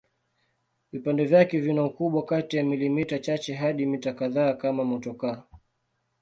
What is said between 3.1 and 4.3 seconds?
chache hadi mita